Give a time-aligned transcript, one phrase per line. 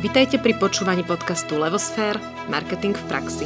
[0.00, 2.16] Vitajte pri počúvaní podcastu Levosfér–
[2.48, 3.44] Marketing v praxi.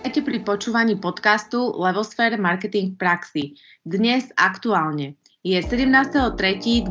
[0.00, 3.44] Vitajte pri počúvaní podcastu Levosfér– Marketing v praxi.
[3.84, 5.20] Dnes aktuálne.
[5.42, 6.86] Je 17.3.2020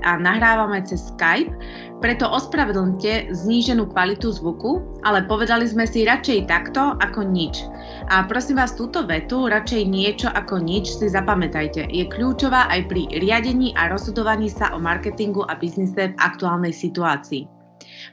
[0.00, 1.52] a nahrávame cez Skype,
[2.00, 7.68] preto ospravedlňte zníženú kvalitu zvuku, ale povedali sme si radšej takto ako nič.
[8.08, 11.84] A prosím vás, túto vetu, radšej niečo ako nič, si zapamätajte.
[11.92, 17.44] Je kľúčová aj pri riadení a rozhodovaní sa o marketingu a biznise v aktuálnej situácii.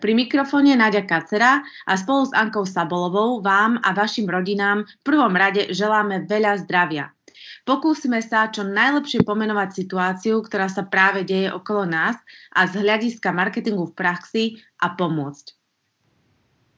[0.04, 5.32] Pri mikrofóne Náďa Kacera a spolu s Ankou Sabolovou vám a vašim rodinám v prvom
[5.40, 7.16] rade želáme veľa zdravia.
[7.62, 12.18] Pokúsime sa čo najlepšie pomenovať situáciu, ktorá sa práve deje okolo nás
[12.52, 14.44] a z hľadiska marketingu v praxi
[14.82, 15.54] a pomôcť.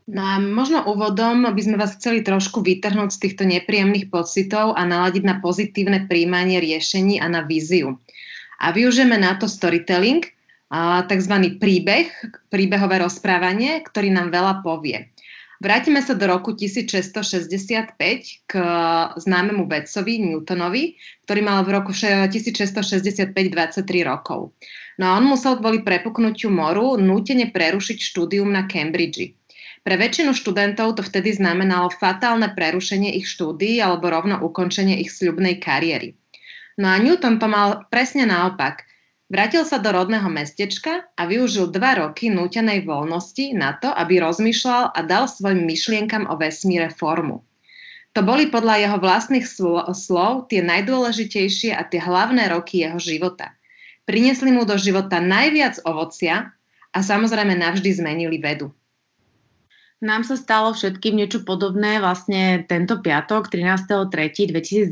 [0.04, 4.84] No a možno úvodom by sme vás chceli trošku vytrhnúť z týchto nepríjemných pocitov a
[4.84, 7.96] naladiť na pozitívne príjmanie riešení a na víziu.
[8.60, 10.28] A využijeme na to storytelling,
[11.08, 11.36] tzv.
[11.56, 12.10] príbeh,
[12.52, 15.13] príbehové rozprávanie, ktorý nám veľa povie.
[15.64, 17.96] Vrátime sa do roku 1665
[18.44, 18.54] k
[19.16, 24.52] známemu vedcovi Newtonovi, ktorý mal v roku 1665 23 rokov.
[25.00, 29.40] No a on musel kvôli prepuknutiu moru nútene prerušiť štúdium na Cambridge.
[29.88, 35.64] Pre väčšinu študentov to vtedy znamenalo fatálne prerušenie ich štúdií alebo rovno ukončenie ich sľubnej
[35.64, 36.12] kariéry.
[36.76, 38.84] No a Newton to mal presne naopak–
[39.34, 44.94] Vrátil sa do rodného mestečka a využil dva roky nútenej voľnosti na to, aby rozmýšľal
[44.94, 47.42] a dal svojim myšlienkam o vesmíre formu.
[48.14, 49.50] To boli podľa jeho vlastných
[49.90, 53.58] slov tie najdôležitejšie a tie hlavné roky jeho života.
[54.06, 56.54] Prinesli mu do života najviac ovocia
[56.94, 58.70] a samozrejme navždy zmenili vedu.
[60.04, 64.92] Nám sa stalo všetkým niečo podobné vlastne tento piatok, 13.3.2020,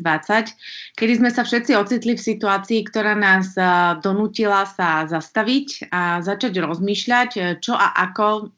[0.96, 3.52] kedy sme sa všetci ocitli v situácii, ktorá nás
[4.00, 8.56] donútila sa zastaviť a začať rozmýšľať, čo a ako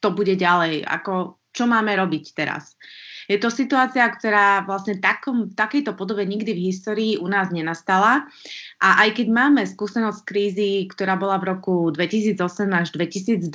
[0.00, 2.80] to bude ďalej, ako, čo máme robiť teraz.
[3.30, 8.26] Je to situácia, ktorá vlastne takom, v takejto podobe nikdy v histórii u nás nenastala.
[8.82, 12.34] A aj keď máme skúsenosť krízy, ktorá bola v roku 2008
[12.74, 13.46] až 2012,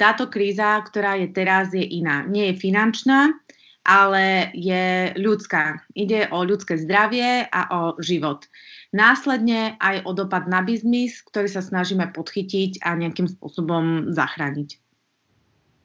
[0.00, 2.24] táto kríza, ktorá je teraz, je iná.
[2.24, 3.36] Nie je finančná,
[3.84, 5.84] ale je ľudská.
[5.92, 8.48] Ide o ľudské zdravie a o život.
[8.96, 14.89] Následne aj o dopad na biznis, ktorý sa snažíme podchytiť a nejakým spôsobom zachrániť.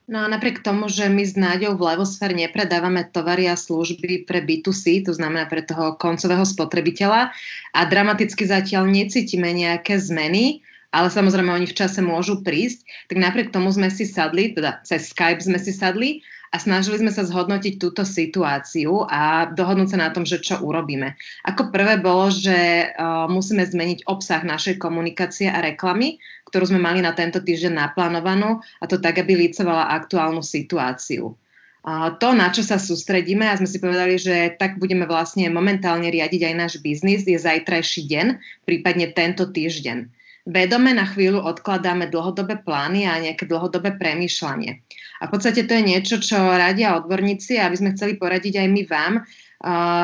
[0.06, 4.38] No a napriek tomu, že my s Náďou v Levosfér nepredávame tovary a služby pre
[4.38, 7.34] B2C, to znamená pre toho koncového spotrebiteľa
[7.74, 10.62] a dramaticky zatiaľ necítime nejaké zmeny,
[10.94, 15.10] ale samozrejme oni v čase môžu prísť, tak napriek tomu sme si sadli, teda cez
[15.10, 16.22] Skype sme si sadli
[16.56, 21.12] a snažili sme sa zhodnotiť túto situáciu a dohodnúť sa na tom, že čo urobíme.
[21.44, 26.16] Ako prvé bolo, že uh, musíme zmeniť obsah našej komunikácie a reklamy,
[26.48, 31.36] ktorú sme mali na tento týždeň naplánovanú a to tak, aby licovala aktuálnu situáciu.
[32.18, 36.50] To, na čo sa sústredíme, a sme si povedali, že tak budeme vlastne momentálne riadiť
[36.50, 38.26] aj náš biznis, je zajtrajší deň,
[38.66, 40.10] prípadne tento týždeň
[40.46, 44.80] vedome na chvíľu odkladáme dlhodobé plány a nejaké dlhodobé premýšľanie.
[45.20, 48.82] A v podstate to je niečo, čo radia odborníci, aby sme chceli poradiť aj my
[48.86, 49.14] vám,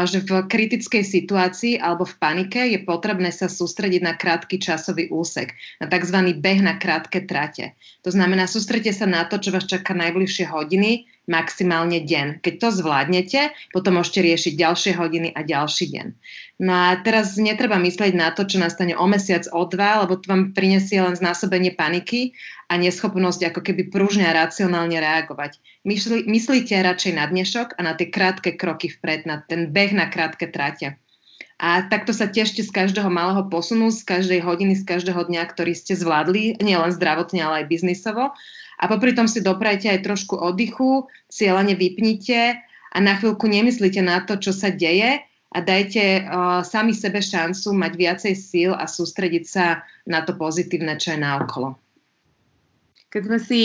[0.09, 5.53] že v kritickej situácii alebo v panike je potrebné sa sústrediť na krátky časový úsek,
[5.79, 6.19] na tzv.
[6.41, 7.77] beh na krátke trate.
[8.03, 12.43] To znamená, sústredite sa na to, čo vás čaká najbližšie hodiny, maximálne deň.
[12.43, 16.07] Keď to zvládnete, potom môžete riešiť ďalšie hodiny a ďalší deň.
[16.63, 20.31] No a teraz netreba myslieť na to, čo nastane o mesiac, o dva, lebo to
[20.31, 22.35] vám prinesie len znásobenie paniky
[22.71, 25.59] a neschopnosť ako keby pružne a racionálne reagovať.
[25.83, 30.07] Myslí, myslíte radšej na dnešok a na tie krátke kroky vpred, na ten beh na
[30.07, 30.99] krátke trate.
[31.63, 35.79] A takto sa tešte z každého malého posunu, z každej hodiny, z každého dňa, ktorý
[35.79, 38.35] ste zvládli, nielen zdravotne, ale aj biznisovo.
[38.83, 42.59] A popri tom si doprajte aj trošku oddychu, cieľane vypnite
[42.91, 47.71] a na chvíľku nemyslíte na to, čo sa deje a dajte uh, sami sebe šancu
[47.79, 51.79] mať viacej síl a sústrediť sa na to pozitívne, čo je naokolo.
[53.13, 53.61] Keď sme si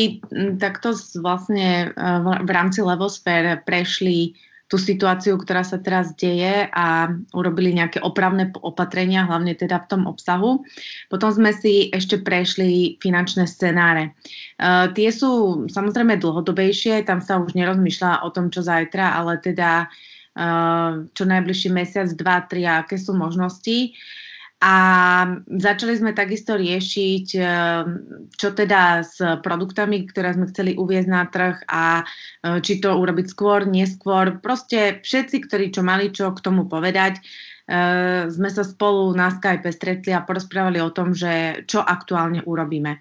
[0.60, 0.92] takto
[1.24, 1.96] vlastne
[2.44, 4.36] v rámci Levosfér prešli
[4.68, 10.04] tú situáciu, ktorá sa teraz deje a urobili nejaké opravné opatrenia, hlavne teda v tom
[10.12, 10.68] obsahu.
[11.08, 14.12] Potom sme si ešte prešli finančné scenáre.
[14.60, 19.88] Uh, tie sú samozrejme dlhodobejšie, tam sa už nerozmýšľa o tom, čo zajtra, ale teda
[19.88, 23.96] uh, čo najbližší mesiac, dva, tri, aké sú možnosti.
[24.58, 24.74] A
[25.46, 27.82] začali sme takisto riešiť, eh,
[28.34, 33.30] čo teda s produktami, ktoré sme chceli uviezť na trh a eh, či to urobiť
[33.30, 34.42] skôr, neskôr.
[34.42, 37.22] Proste všetci, ktorí čo mali čo k tomu povedať,
[37.70, 42.98] eh, sme sa spolu na Skype stretli a porozprávali o tom, že čo aktuálne urobíme.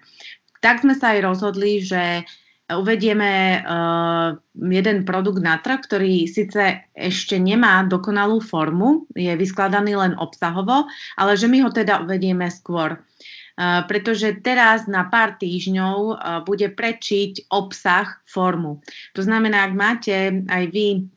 [0.61, 2.21] Tak sme sa aj rozhodli, že
[2.67, 10.13] uvedieme uh, jeden produkt na trh, ktorý síce ešte nemá dokonalú formu, je vyskladaný len
[10.19, 10.83] obsahovo,
[11.15, 12.99] ale že my ho teda uvedieme skôr.
[13.57, 18.83] Uh, pretože teraz na pár týždňov uh, bude prečiť obsah formu.
[19.15, 20.15] To znamená, ak máte
[20.45, 21.07] aj vy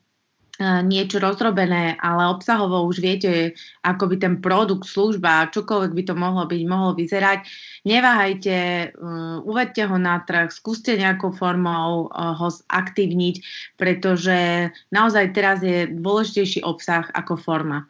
[0.60, 6.44] niečo rozrobené, ale obsahovo už viete, ako by ten produkt, služba, čokoľvek by to mohlo
[6.44, 7.48] byť, mohlo vyzerať.
[7.88, 8.56] Neváhajte,
[8.92, 13.34] uh, uvedte ho na trh, skúste nejakou formou uh, ho zaktívniť,
[13.80, 17.88] pretože naozaj teraz je dôležitejší obsah ako forma.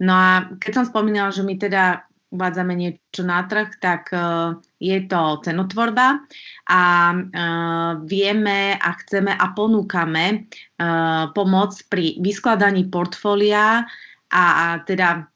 [0.00, 0.30] No a
[0.60, 6.22] keď som spomínala, že my teda uvádzame niečo na trh, tak uh, je to cenotvorba
[6.70, 13.82] a uh, vieme a chceme a ponúkame uh, pomoc pri vyskladaní portfólia
[14.30, 14.44] a
[14.86, 15.26] teda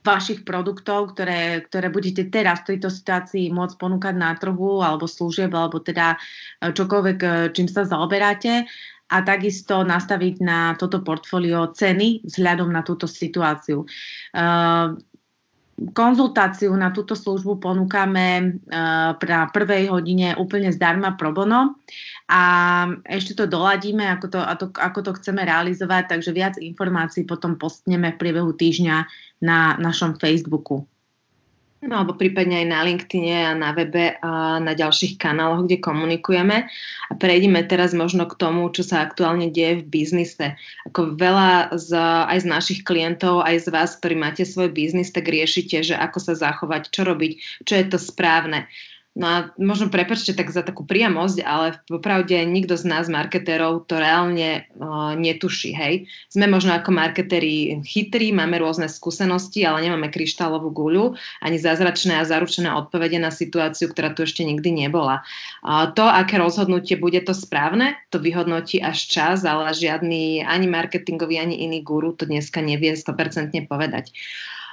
[0.00, 5.52] vašich produktov, ktoré, ktoré budete teraz v tejto situácii môcť ponúkať na trhu alebo služieb,
[5.52, 6.16] alebo teda
[6.64, 8.64] čokoľvek, čím sa zaoberáte
[9.10, 13.82] a takisto nastaviť na toto portfólio ceny vzhľadom na túto situáciu.
[14.32, 14.94] Uh,
[15.96, 21.80] konzultáciu na túto službu ponúkame uh, na prvej hodine úplne zdarma pro bono
[22.28, 22.42] a
[23.08, 24.40] ešte to doladíme, ako to,
[24.76, 28.96] ako to chceme realizovať, takže viac informácií potom postneme v priebehu týždňa
[29.40, 30.84] na našom Facebooku.
[31.80, 36.68] No alebo prípadne aj na LinkedIne a na webe a na ďalších kanáloch, kde komunikujeme.
[37.08, 40.60] A prejdeme teraz možno k tomu, čo sa aktuálne deje v biznise.
[40.84, 41.96] Ako veľa z,
[42.28, 46.20] aj z našich klientov, aj z vás, ktorí máte svoj biznis, tak riešite, že ako
[46.20, 48.68] sa zachovať, čo robiť, čo je to správne.
[49.18, 53.98] No a možno prepačte tak za takú priamosť, ale popravde nikto z nás marketérov to
[53.98, 56.06] reálne uh, netuší, hej.
[56.30, 62.28] Sme možno ako marketéri chytrí, máme rôzne skúsenosti, ale nemáme kryštálovú guľu, ani zázračné a
[62.28, 65.26] zaručené odpovede na situáciu, ktorá tu ešte nikdy nebola.
[65.66, 71.42] Uh, to, aké rozhodnutie bude to správne, to vyhodnotí až čas, ale žiadny ani marketingový,
[71.42, 74.14] ani iný guru to dneska nevie 100% povedať.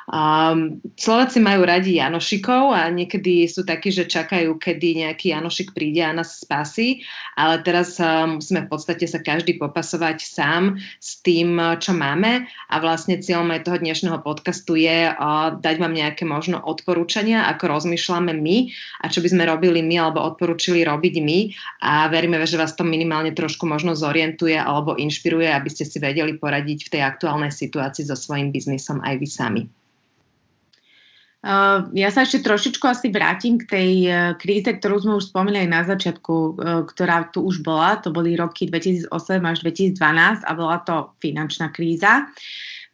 [0.07, 5.99] Um, Slováci majú radi Janošikov a niekedy sú takí, že čakajú, kedy nejaký Janošik príde
[5.99, 7.03] a nás spasí,
[7.35, 12.47] ale teraz um, musíme v podstate sa každý popasovať sám s tým, čo máme.
[12.71, 17.67] A vlastne cieľom aj toho dnešného podcastu je uh, dať vám nejaké možno odporúčania, ako
[17.67, 18.71] rozmýšľame my
[19.03, 21.39] a čo by sme robili my alebo odporúčili robiť my.
[21.83, 26.39] A veríme, že vás to minimálne trošku možno zorientuje alebo inšpiruje, aby ste si vedeli
[26.39, 29.63] poradiť v tej aktuálnej situácii so svojím biznisom aj vy sami.
[31.37, 35.69] Uh, ja sa ešte trošičku asi vrátim k tej uh, kríze, ktorú sme už spomínali
[35.69, 38.01] na začiatku, uh, ktorá tu už bola.
[38.01, 39.13] To boli roky 2008
[39.45, 42.25] až 2012 a bola to finančná kríza.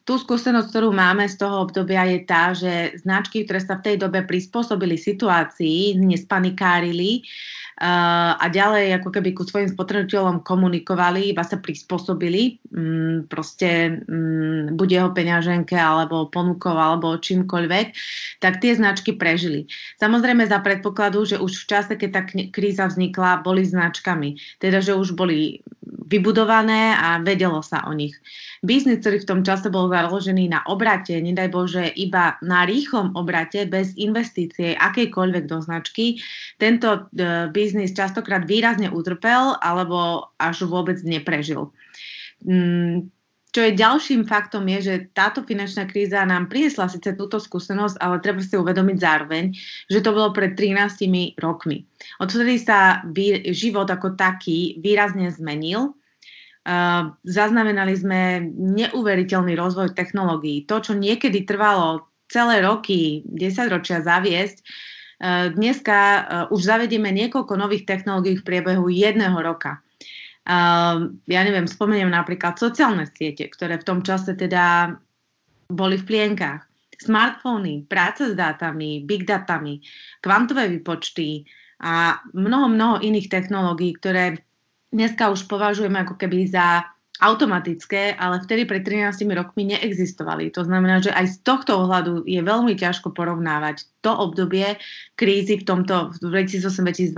[0.03, 3.95] Tu skúsenosť, ktorú máme z toho obdobia je tá, že značky, ktoré sa v tej
[4.03, 11.57] dobe prispôsobili situácii, nespanikárili, uh, a ďalej ako keby ku svojim spotrebiteľom komunikovali, iba sa
[11.57, 17.87] prispôsobili um, proste um, buď jeho peňaženke alebo ponukou alebo čímkoľvek,
[18.37, 19.65] tak tie značky prežili.
[19.97, 22.21] Samozrejme za predpokladu, že už v čase, keď tá
[22.53, 24.61] kríza vznikla, boli značkami.
[24.61, 28.13] Teda, že už boli vybudované a vedelo sa o nich.
[28.63, 33.65] Biznis, ktorý v tom čase bol založený na obrate, nedaj Bože, iba na rýchlom obrate,
[33.67, 36.21] bez investície akejkoľvek do značky,
[36.61, 41.71] tento uh, biznis častokrát výrazne utrpel alebo až vôbec neprežil.
[42.43, 43.07] Mm,
[43.55, 48.19] čo je ďalším faktom je, že táto finančná kríza nám priniesla síce túto skúsenosť, ale
[48.19, 49.55] treba si uvedomiť zároveň,
[49.87, 51.87] že to bolo pred 13 rokmi.
[52.19, 53.05] Odtedy sa
[53.53, 55.95] život ako taký výrazne zmenil
[57.27, 58.21] zaznamenali sme
[58.55, 60.63] neuveriteľný rozvoj technológií.
[60.71, 64.63] To, čo niekedy trvalo celé roky, 10 ročia zaviesť,
[65.55, 65.99] dneska
[66.51, 69.79] už zavedieme niekoľko nových technológií v priebehu jedného roka.
[71.23, 74.99] Ja neviem, spomeniem napríklad sociálne siete, ktoré v tom čase teda
[75.71, 76.67] boli v plienkách.
[76.99, 79.79] Smartfóny, práca s dátami, big datami,
[80.19, 81.47] kvantové výpočty
[81.79, 84.39] a mnoho, mnoho iných technológií, ktoré
[84.91, 86.83] dneska už považujeme ako keby za
[87.23, 90.51] automatické, ale vtedy pred 13 rokmi neexistovali.
[90.51, 94.75] To znamená, že aj z tohto ohľadu je veľmi ťažko porovnávať to obdobie
[95.15, 97.15] krízy v tomto v 2008-2012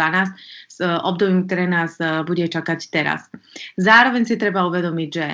[0.69, 3.25] s e, obdobím, ktoré nás e, bude čakať teraz.
[3.81, 5.27] Zároveň si treba uvedomiť, že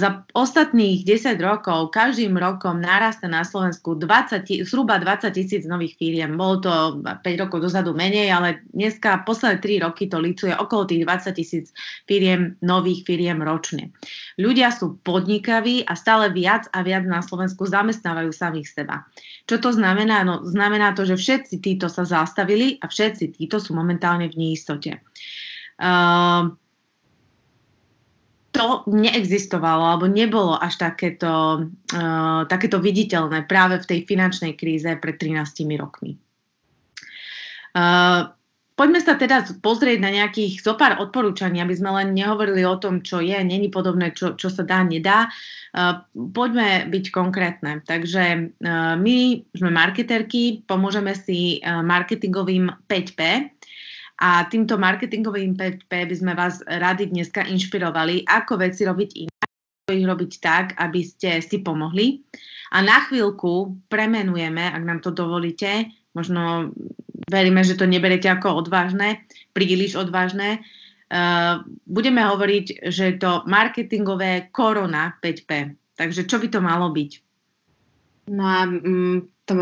[0.00, 6.32] za ostatných 10 rokov každým rokom narasta na Slovensku 20, zhruba 20 tisíc nových firiem.
[6.40, 6.72] Bolo to
[7.04, 11.64] 5 rokov dozadu menej, ale dneska posledné 3 roky to licuje okolo tých 20 tisíc
[12.08, 13.92] firiem, nových firiem ročne.
[14.40, 19.04] Ľudia sú podnikaví a stále viac a viac na Slovensku zamestnávajú samých seba.
[19.44, 20.24] Čo to znamená?
[20.24, 25.04] No, znamená to, že všetci títo sa zastavili a všetci títo sú momentálne v neistote.
[25.76, 26.52] Uh,
[28.50, 31.64] to neexistovalo alebo nebolo až takéto,
[31.94, 36.18] uh, takéto viditeľné práve v tej finančnej kríze pred 13 rokmi.
[37.70, 38.34] Uh,
[38.74, 43.22] poďme sa teda pozrieť na nejakých zopár odporúčaní, aby sme len nehovorili o tom, čo
[43.22, 45.30] je, není podobné, čo, čo sa dá, nedá.
[45.70, 46.02] Uh,
[46.34, 47.86] poďme byť konkrétne.
[47.86, 48.50] Takže
[48.98, 49.16] my
[49.54, 53.20] sme marketerky, pomôžeme si marketingovým 5P,
[54.20, 59.90] a týmto marketingovým PP by sme vás radi dneska inšpirovali, ako veci robiť inak, ako
[59.96, 62.20] ich robiť tak, aby ste si pomohli.
[62.76, 66.70] A na chvíľku premenujeme, ak nám to dovolíte, možno
[67.32, 69.24] veríme, že to neberete ako odvážne,
[69.56, 75.80] príliš odvážne, uh, budeme hovoriť, že je to marketingové korona 5P.
[75.96, 77.12] Takže čo by to malo byť?
[78.36, 79.52] No a mm, to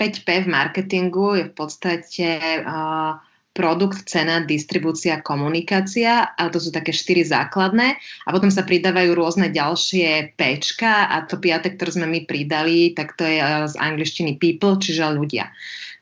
[0.00, 2.26] 5P v marketingu je v podstate
[2.64, 3.20] uh,
[3.58, 9.50] produkt, cena, distribúcia, komunikácia a to sú také štyri základné a potom sa pridávajú rôzne
[9.50, 14.38] ďalšie pečka a to piate, ktoré sme my pridali, tak to je eh, z angličtiny
[14.38, 15.50] people, čiže ľudia.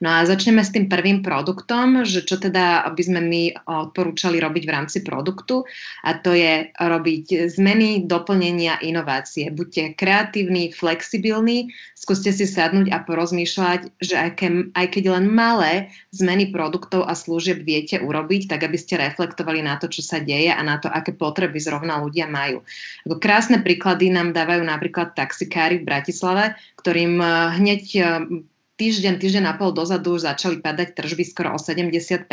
[0.04, 4.62] No a začneme s tým prvým produktom, že čo teda by sme my odporúčali robiť
[4.68, 5.64] v rámci produktu
[6.04, 9.48] a to je robiť zmeny, doplnenia, inovácie.
[9.48, 15.88] Buďte kreatívni, flexibilní, skúste si sadnúť a porozmýšľať, že aj, ke, aj keď len malé
[16.12, 20.52] zmeny produktov a služieb viete urobiť, tak aby ste reflektovali na to, čo sa deje
[20.52, 22.60] a na to, aké potreby zrovna ľudia majú.
[23.16, 28.04] Krásne príklady nám dávajú napríklad taxikári v Bratislave, ktorým eh, hneď eh,
[28.76, 32.28] týždeň, týždeň a pol dozadu už začali padať tržby skoro o 70%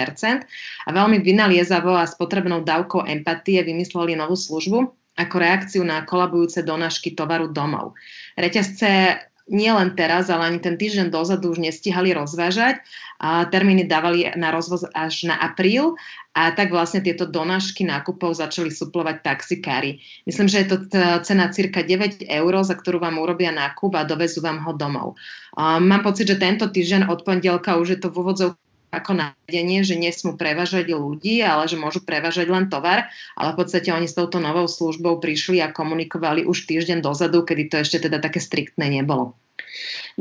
[0.85, 6.65] a veľmi vynaliezavo a s potrebnou dávkou empatie vymysleli novú službu ako reakciu na kolabujúce
[6.65, 7.93] donášky tovaru domov.
[8.33, 9.21] Reťazce
[9.51, 12.79] nie len teraz, ale ani ten týždeň dozadu už nestihali rozvážať.
[13.23, 15.95] A termíny dávali na rozvoz až na apríl
[16.35, 20.03] a tak vlastne tieto donášky nákupov začali suplovať taxikári.
[20.27, 20.77] Myslím, že je to
[21.23, 25.15] cena cirka 9 eur, za ktorú vám urobia nákup a dovezú vám ho domov.
[25.55, 28.49] A mám pocit, že tento týždeň od pondelka už je to v úvodzov
[28.93, 33.89] ako nariadenie, že nesmú prevažať ľudí, ale že môžu prevažať len tovar, ale v podstate
[33.89, 38.21] oni s touto novou službou prišli a komunikovali už týždeň dozadu, kedy to ešte teda
[38.21, 39.33] také striktné nebolo.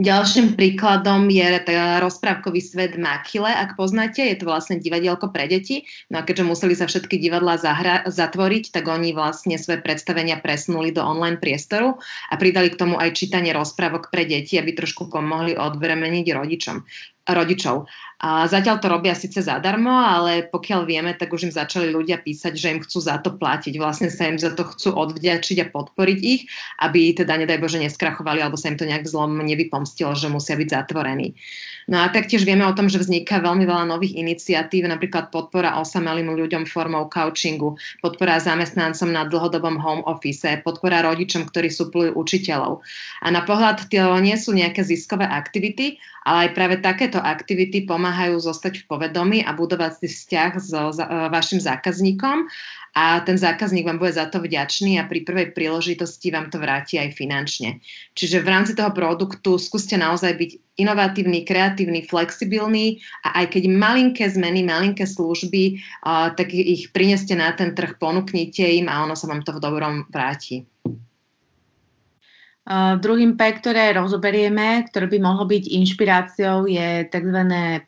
[0.00, 1.61] Ďalším príkladom je
[2.00, 5.85] rozprávkový svet Makile, ak poznáte, je to vlastne divadielko pre deti.
[6.09, 10.97] No a keďže museli sa všetky divadlá zahra- zatvoriť, tak oni vlastne svoje predstavenia presunuli
[10.97, 12.00] do online priestoru
[12.33, 16.76] a pridali k tomu aj čítanie rozprávok pre deti, aby trošku pomohli odvremeniť rodičom
[17.23, 17.87] rodičov.
[18.23, 22.55] A zatiaľ to robia síce zadarmo, ale pokiaľ vieme, tak už im začali ľudia písať,
[22.55, 23.75] že im chcú za to platiť.
[23.83, 26.47] Vlastne sa im za to chcú odvďačiť a podporiť ich,
[26.79, 30.69] aby teda, nedaj Bože, neskrachovali alebo sa im to nejak zlom nevypomstilo, že musia byť
[30.71, 31.35] zatvorení.
[31.91, 36.31] No a taktiež vieme o tom, že vzniká veľmi veľa nových iniciatív, napríklad podpora osamelým
[36.31, 42.83] ľuďom formou couchingu, podpora zamestnancom na dlhodobom home office, podpora rodičom, ktorí suplujú učiteľov.
[43.23, 48.39] A na pohľad to nie sú nejaké ziskové aktivity, ale aj práve takéto aktivity pomáhajú
[48.39, 52.47] zostať v povedomí a budovať si vzťah so za, e, vašim zákazníkom
[52.92, 57.00] a ten zákazník vám bude za to vďačný a pri prvej príležitosti vám to vráti
[57.00, 57.80] aj finančne.
[58.12, 64.28] Čiže v rámci toho produktu skúste naozaj byť inovatívny, kreatívny, flexibilný a aj keď malinké
[64.28, 65.80] zmeny, malinké služby,
[66.37, 70.04] tak ich prineste na ten trh, ponúknite im a ono sa vám to v dobrom
[70.12, 70.68] vráti.
[72.62, 77.40] Uh, druhým P, ktoré rozoberieme, ktoré by mohlo byť inšpiráciou, je tzv.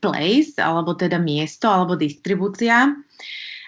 [0.02, 2.90] place, alebo teda miesto, alebo distribúcia.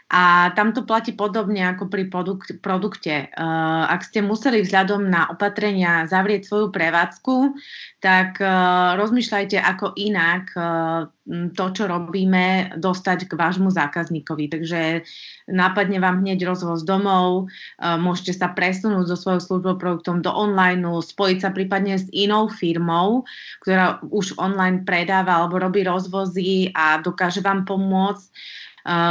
[0.06, 3.26] A tam to platí podobne ako pri produk- produkte.
[3.34, 7.58] Uh, ak ste museli vzhľadom na opatrenia zavrieť svoju prevádzku,
[7.98, 14.46] tak uh, rozmýšľajte, ako inak uh, to, čo robíme, dostať k vášmu zákazníkovi.
[14.46, 15.02] Takže
[15.50, 20.86] nápadne vám hneď rozvoz domov, uh, môžete sa presunúť so svojou službou produktom do online,
[20.86, 23.26] spojiť sa prípadne s inou firmou,
[23.66, 28.30] ktorá už online predáva alebo robí rozvozy a dokáže vám pomôcť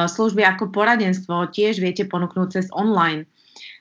[0.08, 3.28] služby ako poradenstvo tiež viete ponúknúť cez online.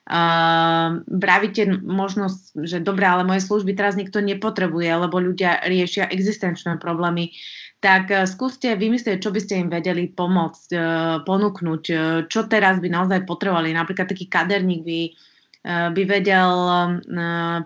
[0.05, 2.29] Uh, bravíte možno,
[2.61, 7.33] že dobre, ale moje služby teraz nikto nepotrebuje, lebo ľudia riešia existenčné problémy,
[7.81, 10.85] tak uh, skúste vymyslieť, čo by ste im vedeli pomôcť, uh,
[11.25, 11.83] ponúknuť,
[12.29, 13.73] čo teraz by naozaj potrebovali.
[13.73, 15.01] Napríklad taký kaderník by
[15.65, 16.53] by vedel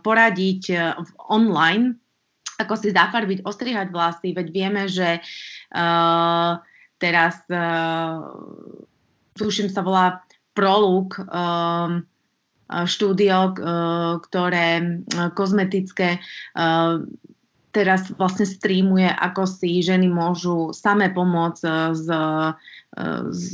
[0.07, 0.95] poradiť
[1.35, 1.99] online,
[2.63, 6.63] ako si zafarbiť, ostrihať vlasy, veď vieme, že uh,
[6.99, 8.23] teraz uh,
[9.39, 12.03] tuším sa volá Proluk, um,
[12.69, 16.19] štúdio, uh, ktoré uh, kozmetické
[16.59, 17.01] uh,
[17.79, 21.63] teraz vlastne streamuje, ako si ženy môžu same pomôcť
[21.95, 22.07] s,
[23.29, 23.45] s,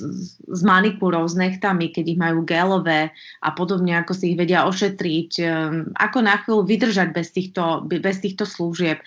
[0.47, 3.11] s manikúrou, s nechtami, keď ich majú gelové
[3.43, 5.31] a podobne, ako si ich vedia ošetriť,
[5.99, 9.03] ako na chvíľu vydržať bez týchto, bez týchto služieb.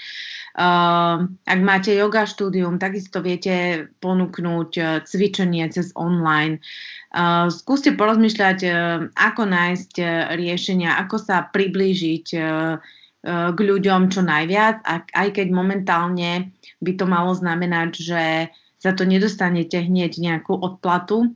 [0.57, 6.57] Ak máte yoga štúdium, takisto viete ponúknuť cvičenie cez online.
[7.13, 12.27] Uh, skúste porozmýšľať, uh, ako nájsť uh, riešenia, ako sa priblížiť
[13.27, 18.23] k ľuďom čo najviac, aj keď momentálne by to malo znamenať, že
[18.79, 21.35] za to nedostanete hneď nejakú odplatu.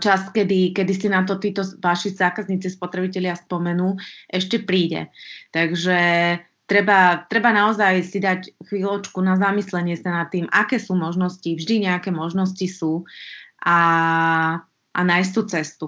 [0.00, 4.00] Čas, kedy, kedy si na to títo vaši zákazníci, spotrebitelia spomenú,
[4.32, 5.12] ešte príde.
[5.52, 5.98] Takže
[6.72, 11.84] treba, treba naozaj si dať chvíľočku na zamyslenie sa nad tým, aké sú možnosti, vždy
[11.84, 13.04] nejaké možnosti sú
[13.60, 13.78] a,
[14.96, 15.86] a nájsť tú cestu.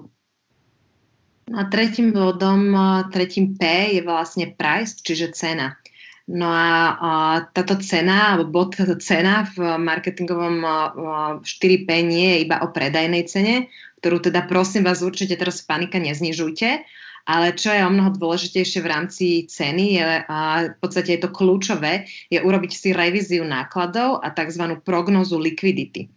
[1.56, 2.76] A tretím bodom,
[3.08, 3.64] tretím P
[3.96, 5.80] je vlastne price, čiže cena.
[6.24, 7.10] No a, a
[7.52, 10.64] táto cena, alebo bod cena v marketingovom
[11.44, 13.68] 4P nie je iba o predajnej cene,
[14.00, 16.80] ktorú teda prosím vás určite teraz panika neznižujte,
[17.24, 20.38] ale čo je o mnoho dôležitejšie v rámci ceny, je, a
[20.72, 24.76] v podstate je to kľúčové, je urobiť si revíziu nákladov a tzv.
[24.84, 26.12] prognozu likvidity.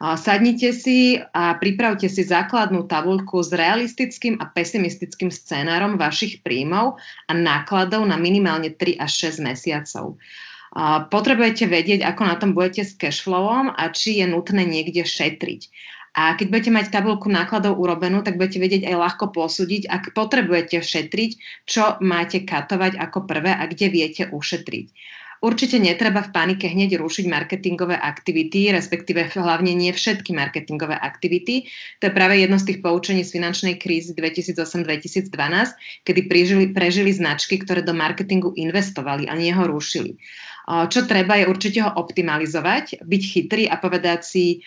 [0.00, 6.96] Sadnite si a pripravte si základnú tabuľku s realistickým a pesimistickým scenárom vašich príjmov
[7.28, 10.16] a nákladov na minimálne 3 až 6 mesiacov.
[11.12, 15.68] Potrebujete vedieť, ako na tom budete s cashflowom a či je nutné niekde šetriť.
[16.10, 20.82] A keď budete mať tabulku nákladov urobenú, tak budete vedieť aj ľahko posúdiť, ak potrebujete
[20.82, 21.30] šetriť,
[21.70, 24.86] čo máte katovať ako prvé a kde viete ušetriť.
[25.40, 31.64] Určite netreba v panike hneď rušiť marketingové aktivity, respektíve hlavne nie všetky marketingové aktivity.
[32.04, 35.32] To je práve jedno z tých poučení z finančnej krízy 2008-2012,
[36.04, 40.20] kedy prežili, prežili značky, ktoré do marketingu investovali a nie ho rušili.
[40.68, 44.60] Čo treba je určite ho optimalizovať, byť chytrý a povedať si,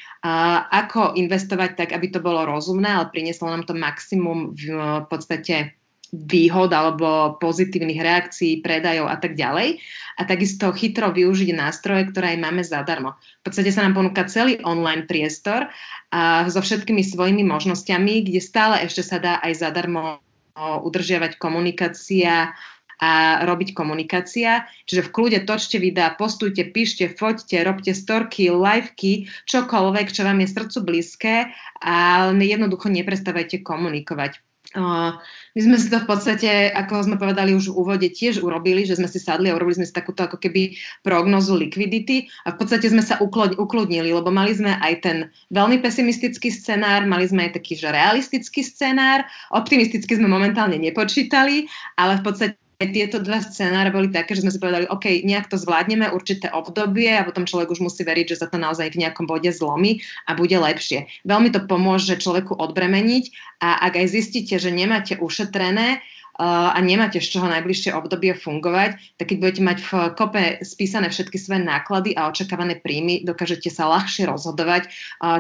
[0.74, 5.78] ako investovať tak, aby to bolo rozumné, ale prinieslo nám to maximum v podstate
[6.14, 9.82] výhod alebo pozitívnych reakcií, predajov a tak ďalej.
[10.14, 13.18] A takisto chytro využiť nástroje, ktoré aj máme zadarmo.
[13.42, 15.74] V podstate sa nám ponúka celý online priestor
[16.14, 20.22] a so všetkými svojimi možnosťami, kde stále ešte sa dá aj zadarmo
[20.54, 22.54] udržiavať komunikácia
[23.02, 24.70] a robiť komunikácia.
[24.86, 30.48] Čiže v kľude točte videá, postujte, píšte, foďte, robte storky, liveky, čokoľvek, čo vám je
[30.54, 31.34] srdcu blízke,
[31.82, 34.40] ale jednoducho neprestávajte komunikovať
[34.74, 38.98] my sme si to v podstate, ako sme povedali už v úvode, tiež urobili, že
[38.98, 40.74] sme si sadli a urobili sme si takúto ako keby
[41.06, 45.18] prognozu likvidity a v podstate sme sa ukludnili, lebo mali sme aj ten
[45.54, 51.70] veľmi pesimistický scenár, mali sme aj taký, že realistický scenár, optimisticky sme momentálne nepočítali,
[52.02, 55.62] ale v podstate tieto dva scenáre boli také, že sme si povedali, OK, nejak to
[55.62, 59.30] zvládneme určité obdobie a potom človek už musí veriť, že sa to naozaj v nejakom
[59.30, 61.06] bode zlomí a bude lepšie.
[61.24, 67.30] Veľmi to pomôže človeku odbremeniť a ak aj zistíte, že nemáte ušetrené, a nemáte z
[67.30, 72.26] čoho najbližšie obdobie fungovať, tak keď budete mať v kope spísané všetky svoje náklady a
[72.26, 74.90] očakávané príjmy, dokážete sa ľahšie rozhodovať,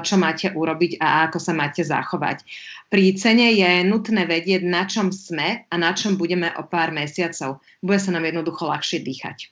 [0.05, 2.45] čo máte urobiť a ako sa máte zachovať.
[2.93, 7.57] Pri cene je nutné vedieť, na čom sme a na čom budeme o pár mesiacov.
[7.81, 9.49] Bude sa nám jednoducho ľahšie dýchať.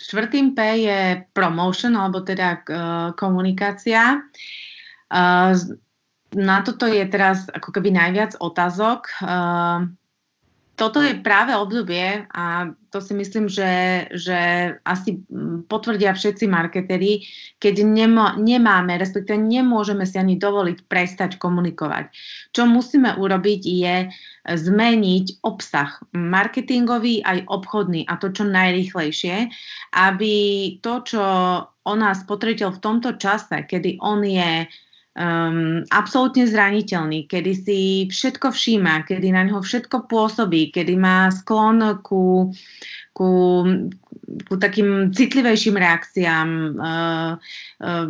[0.00, 2.64] Štvrtým P je promotion, alebo teda uh,
[3.12, 4.24] komunikácia.
[5.12, 5.52] Uh,
[6.32, 9.12] na toto je teraz ako keby najviac otázok.
[10.76, 14.40] Toto je práve obdobie a to si myslím, že, že
[14.84, 15.24] asi
[15.72, 17.24] potvrdia všetci marketeri,
[17.56, 22.12] keď nemo, nemáme, respektíve nemôžeme si ani dovoliť prestať komunikovať.
[22.52, 23.96] Čo musíme urobiť je
[24.44, 29.48] zmeniť obsah marketingový aj obchodný a to čo najrychlejšie,
[29.96, 30.34] aby
[30.84, 31.24] to, čo
[31.86, 34.68] o nás potrebiteľ v tomto čase, kedy on je
[35.16, 37.78] um, absolútne zraniteľný, kedy si
[38.12, 42.52] všetko všíma, kedy na neho všetko pôsobí, kedy má sklon ku,
[43.16, 43.28] ku,
[44.46, 46.48] ku takým citlivejším reakciám.
[46.76, 47.32] Uh,
[47.80, 48.06] uh,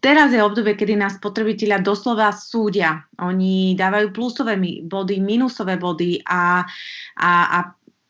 [0.00, 3.04] teraz je obdobie, kedy nás spotrebitelia doslova súdia.
[3.20, 6.64] Oni dávajú plusové body, minusové body a,
[7.20, 7.58] a, a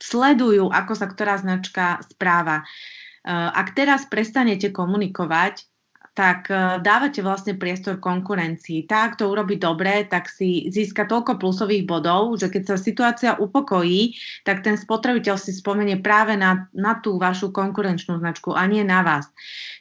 [0.02, 2.66] sledujú, ako sa ktorá značka správa.
[3.22, 5.62] Ak teraz prestanete komunikovať,
[6.12, 8.84] tak uh, dávate vlastne priestor konkurencii.
[8.84, 14.12] Tá, kto urobí dobre, tak si získa toľko plusových bodov, že keď sa situácia upokojí,
[14.44, 19.00] tak ten spotrebiteľ si spomenie práve na, na tú vašu konkurenčnú značku a nie na
[19.00, 19.32] vás.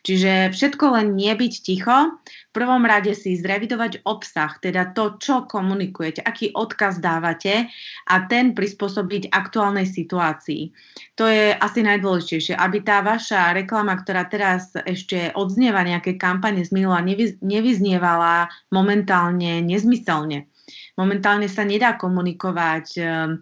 [0.07, 2.15] Čiže všetko len nie byť ticho,
[2.51, 7.71] prvom rade si zrevidovať obsah, teda to, čo komunikujete, aký odkaz dávate
[8.07, 10.71] a ten prispôsobiť aktuálnej situácii.
[11.15, 16.71] To je asi najdôležitejšie, aby tá vaša reklama, ktorá teraz ešte odznieva nejaké kampane z
[16.75, 20.51] minula, nevy, nevyznievala momentálne nezmyselne.
[20.99, 23.41] Momentálne sa nedá komunikovať um,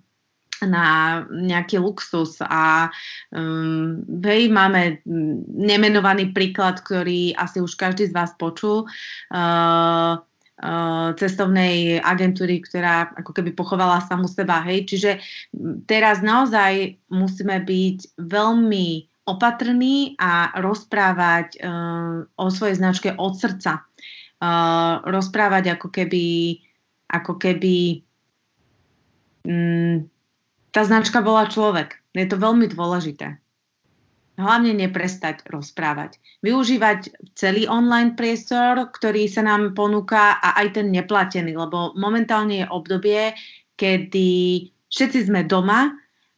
[0.67, 2.91] na nejaký luxus a
[3.31, 4.99] um, hej, máme
[5.53, 8.89] nemenovaný príklad, ktorý asi už každý z vás počul.
[9.31, 10.19] Uh,
[10.63, 14.63] uh, cestovnej agentúry, ktorá ako keby pochovala samu seba.
[14.67, 14.91] Hej.
[14.91, 15.11] Čiže
[15.87, 18.87] teraz naozaj musíme byť veľmi
[19.29, 23.85] opatrní a rozprávať uh, o svojej značke od srdca.
[24.39, 26.57] Uh, rozprávať ako keby,
[27.11, 28.07] ako keby
[29.43, 30.07] um,
[30.69, 31.97] tá značka bola človek.
[32.13, 33.37] Je to veľmi dôležité.
[34.39, 36.15] Hlavne neprestať rozprávať.
[36.39, 42.71] Využívať celý online priestor, ktorý sa nám ponúka a aj ten neplatený, lebo momentálne je
[42.71, 43.35] obdobie,
[43.75, 44.29] kedy
[44.87, 45.91] všetci sme doma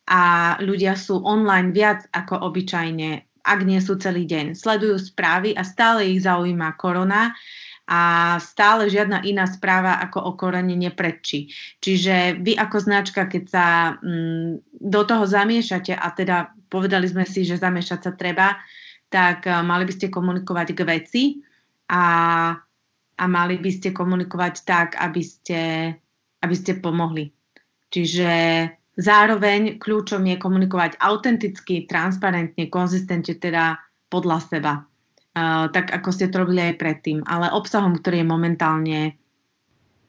[0.09, 0.21] a
[0.57, 4.57] ľudia sú online viac ako obyčajne, ak nie sú celý deň.
[4.57, 7.37] Sledujú správy a stále ich zaujíma korona
[7.91, 7.99] a
[8.39, 10.79] stále žiadna iná správa ako o korene.
[11.83, 13.65] Čiže vy ako značka, keď sa
[13.99, 18.55] mm, do toho zamiešate a teda povedali sme si, že zamiešať sa treba,
[19.11, 21.23] tak uh, mali by ste komunikovať k veci
[21.91, 22.05] a,
[23.19, 25.91] a mali by ste komunikovať tak, aby ste,
[26.39, 27.27] aby ste pomohli.
[27.91, 28.31] Čiže
[28.95, 34.73] zároveň kľúčom je komunikovať autenticky, transparentne, konzistentne, teda podľa seba
[35.35, 38.99] tak ako ste to robili aj predtým, ale obsahom, ktorý je momentálne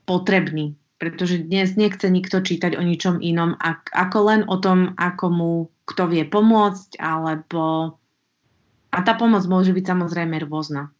[0.02, 5.26] potrebný, pretože dnes nechce nikto čítať o ničom inom, ak, ako len o tom, ako
[5.30, 5.52] mu
[5.86, 7.94] kto vie pomôcť, alebo...
[8.92, 10.92] A tá pomoc môže byť samozrejme rôzna.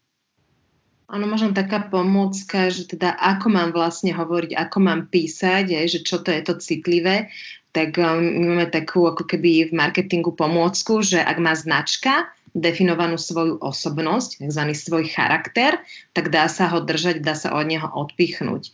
[1.12, 6.00] Ono možno taká pomôcka, že teda ako mám vlastne hovoriť, ako mám písať, je, že
[6.00, 7.28] čo to je to citlivé,
[7.76, 13.60] tak um, máme takú ako keby v marketingu pomôcku, že ak má značka, definovanú svoju
[13.60, 14.62] osobnosť, tzv.
[14.76, 15.80] svoj charakter,
[16.12, 18.72] tak dá sa ho držať, dá sa od neho odpichnúť.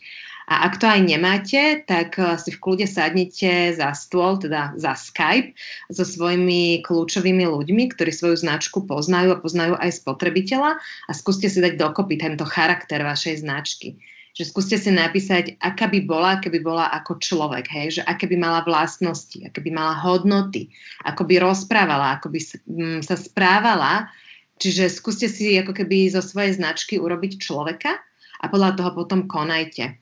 [0.49, 4.97] A ak to aj nemáte, tak eh, si v kľude sadnite za stôl, teda za
[4.97, 5.53] Skype,
[5.93, 11.61] so svojimi kľúčovými ľuďmi, ktorí svoju značku poznajú a poznajú aj spotrebiteľa a skúste si
[11.61, 14.01] dať dokopy tento charakter vašej značky
[14.39, 18.39] že skúste si napísať, aká by bola, keby bola ako človek, hej, že aké by
[18.39, 20.71] mala vlastnosti, aké by mala hodnoty,
[21.03, 22.39] ako by rozprávala, ako by
[22.71, 24.07] mm, sa správala.
[24.55, 27.99] Čiže skúste si ako keby zo svojej značky urobiť človeka
[28.39, 29.99] a podľa toho potom konajte.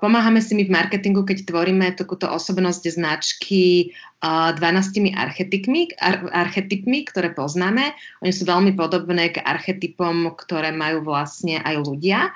[0.00, 3.92] Pomáhame si my v marketingu, keď tvoríme takúto osobnosť značky
[4.24, 5.92] 12 archetypmi,
[6.32, 7.92] archetypmi, ktoré poznáme.
[8.24, 12.32] Oni sú veľmi podobné k archetypom, ktoré majú vlastne aj ľudia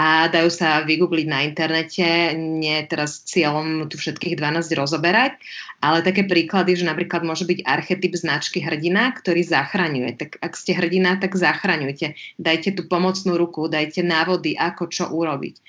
[0.00, 2.32] a dajú sa vygoogliť na internete.
[2.32, 5.36] Nie teraz cieľom tu všetkých 12 rozoberať,
[5.84, 10.16] ale také príklady, že napríklad môže byť archetyp značky hrdina, ktorý zachraňuje.
[10.16, 12.16] Tak ak ste hrdina, tak zachraňujte.
[12.40, 15.60] Dajte tú pomocnú ruku, dajte návody, ako čo urobiť.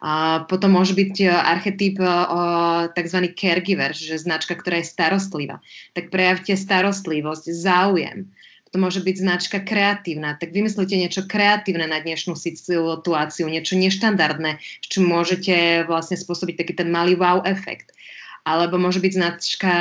[0.00, 2.08] A potom môže byť e, archetyp e,
[2.94, 3.18] tzv.
[3.36, 5.60] caregiver, že značka, ktorá je starostlivá.
[5.92, 8.30] Tak prejavte starostlivosť, záujem
[8.70, 14.86] to môže byť značka kreatívna, tak vymyslite niečo kreatívne na dnešnú situáciu, niečo neštandardné, s
[14.86, 17.90] čím môžete vlastne spôsobiť taký ten malý wow efekt.
[18.46, 19.72] Alebo môže byť značka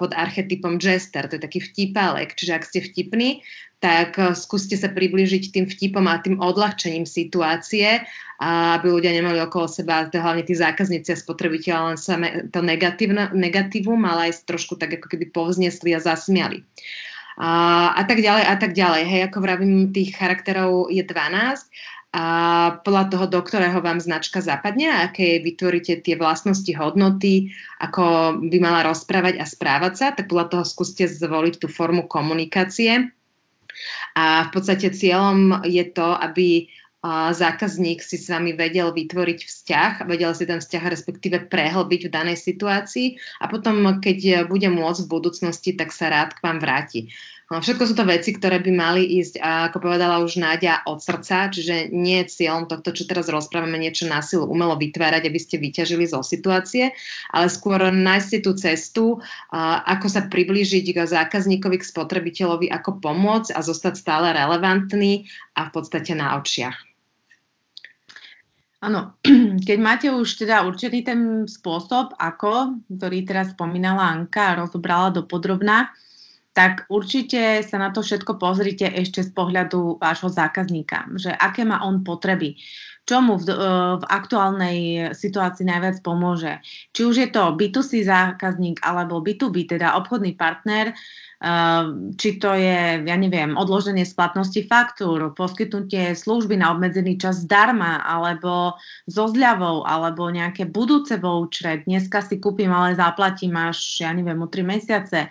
[0.00, 3.44] pod archetypom jester, to je taký vtipálek, čiže ak ste vtipní,
[3.78, 8.02] tak e, skúste sa priblížiť tým vtipom a tým odľahčením situácie,
[8.42, 12.18] aby ľudia nemali okolo seba, hlavne tí zákazníci a spotrebiteľ, len sa
[12.54, 16.62] to negatívum, ale aj trošku tak ako keby povznesli a zasmiali
[17.38, 17.50] a,
[17.94, 19.02] a tak ďalej a tak ďalej.
[19.06, 21.70] Hej, ako vravím, tých charakterov je 12
[22.08, 22.24] a
[22.88, 27.52] podľa toho, do ktorého vám značka zapadne, aké vytvoríte tie vlastnosti, hodnoty,
[27.84, 33.12] ako by mala rozprávať a správať sa, tak podľa toho skúste zvoliť tú formu komunikácie.
[34.16, 36.72] A v podstate cieľom je to, aby
[37.06, 42.38] zákazník si s vami vedel vytvoriť vzťah, vedel si ten vzťah respektíve prehlbiť v danej
[42.42, 47.06] situácii a potom, keď bude môcť v budúcnosti, tak sa rád k vám vráti.
[47.48, 51.48] No, všetko sú to veci, ktoré by mali ísť, ako povedala už Náďa, od srdca,
[51.48, 55.56] čiže nie je cieľom tohto, čo teraz rozprávame, niečo na silu umelo vytvárať, aby ste
[55.56, 56.92] vyťažili zo situácie,
[57.32, 59.04] ale skôr nájsť tú cestu,
[59.88, 65.24] ako sa priblížiť k zákazníkovi, k spotrebiteľovi, ako pomôcť a zostať stále relevantný
[65.56, 66.87] a v podstate na očiach.
[68.78, 69.18] Áno,
[69.68, 75.26] keď máte už teda určitý ten spôsob, ako, ktorý teraz spomínala Anka a rozobrala do
[75.26, 75.90] podrobná,
[76.54, 81.86] tak určite sa na to všetko pozrite ešte z pohľadu vášho zákazníka, že aké má
[81.86, 82.58] on potreby,
[83.06, 83.54] čo mu v, e,
[84.02, 84.78] v aktuálnej
[85.14, 86.58] situácii najviac pomôže.
[86.90, 91.27] Či už je to B2C zákazník alebo B2B, teda obchodný partner, Ehm,
[92.18, 98.74] či to je, ja neviem, odloženie splatnosti faktúr, poskytnutie služby na obmedzený čas zdarma, alebo
[99.06, 101.86] so zľavou, alebo nejaké budúce vouchere.
[101.86, 105.30] Dneska si kúpim, ale zaplatím až, ja neviem, o 3 mesiace.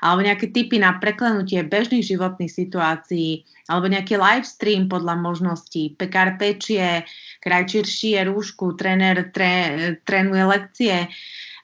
[0.00, 5.92] Alebo nejaké typy na preklenutie bežných životných situácií, alebo nejaký live stream podľa možností.
[6.00, 7.04] Pekár pečie,
[7.44, 9.52] krajčír šije rúšku, tréner tre,
[10.02, 11.12] trénuje lekcie.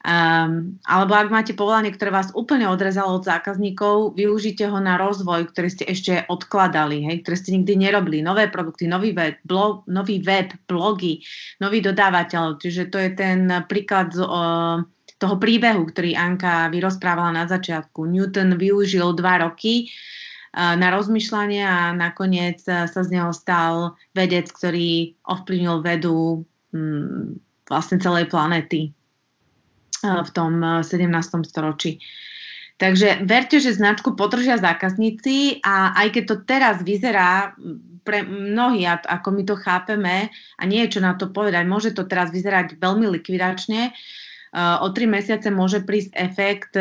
[0.06, 5.50] Um, alebo ak máte povolanie, ktoré vás úplne odrezalo od zákazníkov, využite ho na rozvoj,
[5.50, 8.22] ktorý ste ešte odkladali, hej, ktoré ste nikdy nerobili.
[8.22, 11.26] Nové produkty, nový web, blog, nový web blogy,
[11.58, 12.62] nový dodávateľ.
[12.62, 14.86] Čiže to je ten príklad z, uh,
[15.18, 18.06] toho príbehu, ktorý Anka vyrozprávala na začiatku.
[18.06, 19.90] Newton využil dva roky
[20.54, 27.34] uh, na rozmýšľanie a nakoniec uh, sa z neho stal vedec, ktorý ovplyvnil vedu um,
[27.66, 28.94] vlastne celej planety
[30.02, 31.04] v tom 17.
[31.48, 31.98] storočí.
[32.78, 37.58] Takže verte, že značku podržia zákazníci a aj keď to teraz vyzerá
[38.06, 42.06] pre mnohých, ako my to chápeme, a nie je čo na to povedať, môže to
[42.06, 43.90] teraz vyzerať veľmi likvidačne,
[44.56, 46.72] o tri mesiace môže prísť efekt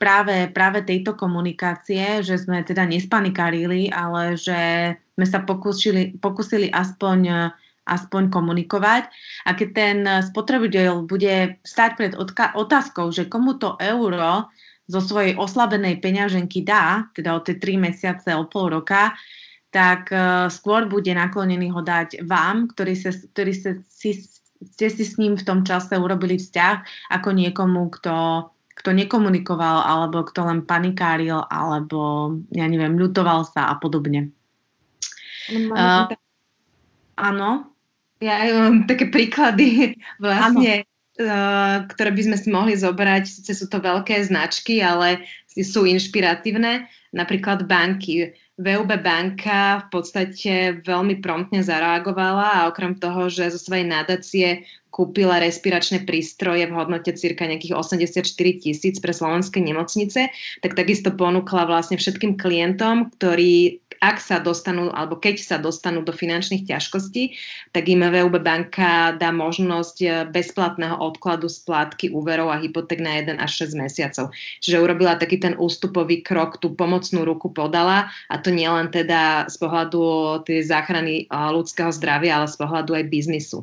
[0.00, 7.52] práve, práve tejto komunikácie, že sme teda nespanikárili, ale že sme sa pokúsili, pokúsili aspoň
[7.86, 9.10] aspoň komunikovať.
[9.46, 12.12] A keď ten spotrebiteľ bude stať pred
[12.54, 14.50] otázkou, že komu to euro
[14.90, 19.14] zo svojej oslabenej peňaženky dá, teda o tie 3 mesiace, o pol roka,
[19.72, 24.20] tak uh, skôr bude naklonený ho dať vám, ktorý, sa, ktorý sa, si,
[24.60, 30.28] ste si s ním v tom čase urobili vzťah, ako niekomu, kto, kto nekomunikoval, alebo
[30.28, 34.28] kto len panikáril, alebo, ja neviem, ľutoval sa a podobne.
[35.48, 36.06] Uh,
[37.22, 37.70] áno.
[38.22, 40.86] Ja mám také príklady vlastne,
[41.18, 43.22] uh, ktoré by sme si mohli zobrať.
[43.26, 46.90] Sice sú to veľké značky, ale sú inšpiratívne.
[47.12, 48.34] Napríklad banky.
[48.62, 50.52] VUB banka v podstate
[50.84, 57.16] veľmi promptne zareagovala a okrem toho, že zo svojej nadácie kúpila respiračné prístroje v hodnote
[57.16, 58.28] cirka nejakých 84
[58.60, 60.28] tisíc pre slovenské nemocnice,
[60.60, 66.10] tak takisto ponúkla vlastne všetkým klientom, ktorí ak sa dostanú, alebo keď sa dostanú do
[66.10, 67.38] finančných ťažkostí,
[67.70, 73.38] tak im VUB banka dá možnosť e, bezplatného odkladu splátky úverov a hypoték na 1
[73.38, 74.34] až 6 mesiacov.
[74.58, 79.56] Čiže urobila taký ten ústupový krok, tú pomocnú ruku podala a to nielen teda z
[79.62, 80.02] pohľadu
[80.50, 83.62] tej záchrany ľudského zdravia, ale z pohľadu aj biznisu.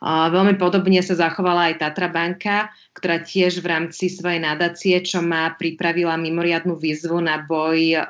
[0.00, 5.52] Veľmi podobne sa zachovala aj Tatra banka, ktorá tiež v rámci svojej nadácie, čo má,
[5.60, 8.00] pripravila mimoriadnú výzvu na boj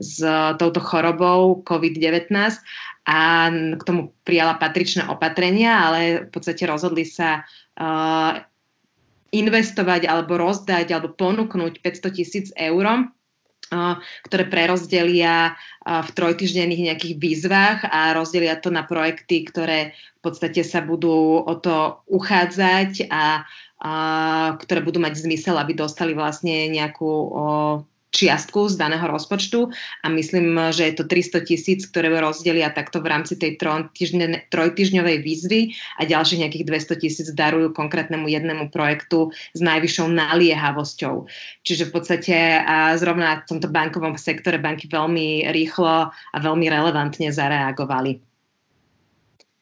[0.00, 0.16] s
[0.56, 2.32] touto chorobou COVID-19
[3.04, 3.20] a
[3.76, 7.44] k tomu prijala patričné opatrenia, ale v podstate rozhodli sa
[9.30, 13.12] investovať alebo rozdať alebo ponúknuť 500 tisíc eur
[14.26, 15.54] ktoré prerozdelia
[15.86, 21.54] v trojtyždenných nejakých výzvach a rozdelia to na projekty, ktoré v podstate sa budú o
[21.56, 23.46] to uchádzať a,
[23.80, 23.92] a
[24.60, 27.44] ktoré budú mať zmysel, aby dostali vlastne nejakú o,
[28.10, 29.70] čiastku z daného rozpočtu
[30.02, 33.56] a myslím, že je to 300 tisíc, ktoré rozdelia takto v rámci tej
[34.50, 35.60] trojtyžňovej výzvy
[35.98, 41.30] a ďalších nejakých 200 tisíc darujú konkrétnemu jednému projektu s najvyššou naliehavosťou.
[41.62, 47.30] Čiže v podstate a zrovna v tomto bankovom sektore banky veľmi rýchlo a veľmi relevantne
[47.30, 48.18] zareagovali.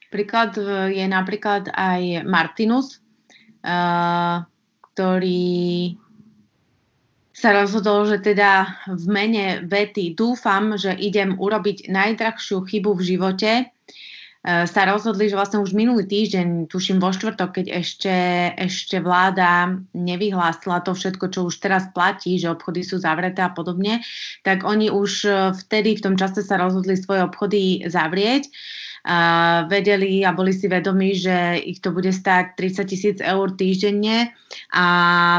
[0.08, 3.04] Príklad e, je napríklad aj Martinus,
[3.60, 4.40] uh,
[4.96, 5.92] ktorý
[7.38, 13.50] sa rozhodol, že teda v mene vety dúfam, že idem urobiť najdrahšiu chybu v živote.
[13.62, 13.64] E,
[14.66, 18.14] sa rozhodli, že vlastne už minulý týždeň, tuším vo štvrtok, keď ešte,
[18.58, 24.02] ešte vláda nevyhlásila to všetko, čo už teraz platí, že obchody sú zavreté a podobne,
[24.42, 25.30] tak oni už
[25.62, 28.50] vtedy v tom čase sa rozhodli svoje obchody zavrieť
[29.68, 34.34] vedeli a boli si vedomi, že ich to bude stáť 30 tisíc eur týždenne
[34.74, 34.86] a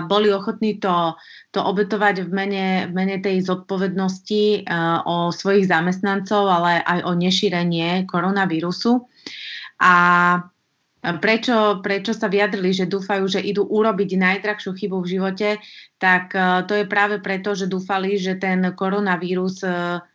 [0.07, 1.13] boli ochotní to
[1.49, 7.17] to obetovať v mene, v mene tej zodpovednosti uh, o svojich zamestnancov, ale aj o
[7.17, 9.01] nešírenie koronavírusu.
[9.81, 9.93] A
[11.17, 15.49] prečo, prečo sa vyjadrili, že dúfajú, že idú urobiť najdrahšiu chybu v živote,
[15.97, 20.05] tak uh, to je práve preto, že dúfali, že ten koronavírus uh,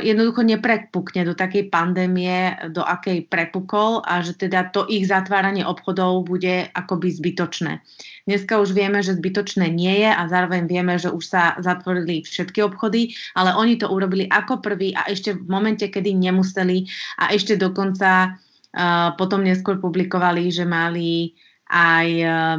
[0.00, 6.30] jednoducho neprekpukne do takej pandémie, do akej prepukol a že teda to ich zatváranie obchodov
[6.30, 7.82] bude akoby zbytočné.
[8.24, 12.62] Dneska už vieme, že zbytočné nie je a zároveň vieme, že už sa zatvorili všetky
[12.62, 16.86] obchody, ale oni to urobili ako prvý a ešte v momente, kedy nemuseli
[17.18, 21.34] a ešte dokonca uh, potom neskôr publikovali, že mali
[21.66, 22.56] aj uh,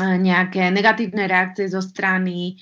[0.00, 2.56] nejaké negatívne reakcie zo strany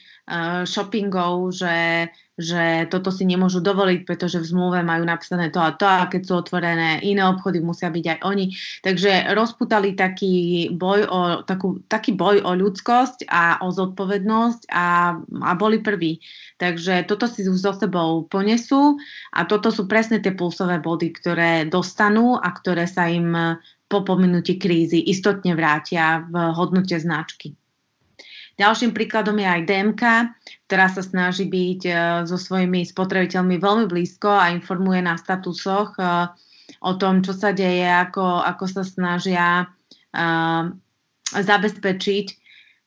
[0.65, 2.09] shoppingov, že
[2.39, 6.23] že toto si nemôžu dovoliť, pretože v zmluve majú napísané to a to a keď
[6.23, 8.47] sú otvorené iné obchody, musia byť aj oni.
[8.87, 15.53] Takže rozputali taký boj o, takú, taký boj o ľudskosť a o zodpovednosť a, a
[15.59, 16.23] boli prví.
[16.63, 18.95] Takže toto si so sebou ponesú
[19.35, 24.61] a toto sú presne tie pulsové body, ktoré dostanú a ktoré sa im po pominutí
[24.61, 27.57] krízy istotne vrátia v hodnote značky.
[28.59, 30.03] Ďalším príkladom je aj DMK,
[30.67, 36.35] ktorá sa snaží byť uh, so svojimi spotrebiteľmi veľmi blízko a informuje na statusoch uh,
[36.83, 40.75] o tom, čo sa deje, ako, ako sa snažia uh,
[41.31, 42.27] zabezpečiť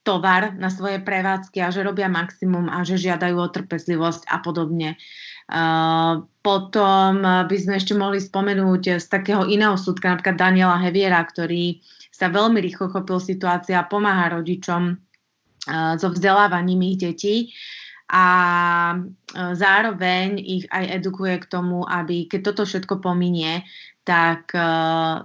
[0.02, 4.98] tovar na svoje prevádzky a že robia maximum a že žiadajú o trpezlivosť a podobne.
[6.42, 11.78] Potom by sme ešte mohli spomenúť z takého iného súdka, napríklad Daniela Heviera, ktorý
[12.10, 14.98] sa veľmi rýchlo chopil situácia a pomáha rodičom
[15.70, 17.36] so vzdelávaním ich detí
[18.10, 18.26] a
[19.32, 23.64] zároveň ich aj edukuje k tomu, aby keď toto všetko pominie,
[24.02, 24.50] tak,